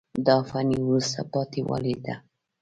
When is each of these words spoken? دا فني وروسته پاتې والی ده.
دا 0.27 0.37
فني 0.49 0.77
وروسته 0.85 1.21
پاتې 1.31 1.59
والی 1.69 1.95
ده. 2.05 2.13